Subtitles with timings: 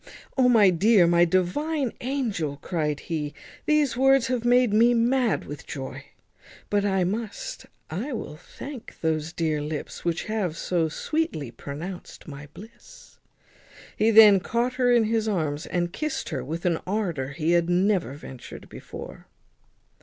[0.35, 0.49] "O!
[0.49, 3.35] my dear, my divine angel," cried he,
[3.67, 6.05] "these words have made me mad with joy.
[6.71, 12.47] But I must, I will thank those dear lips which have so sweetly pronounced my
[12.51, 13.19] bliss."
[13.95, 17.69] He then caught her in his arms, and kissed her with an ardour he had
[17.69, 19.27] never ventured before.